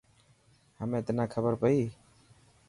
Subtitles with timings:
[0.79, 1.79] همي تنا کبر پئي.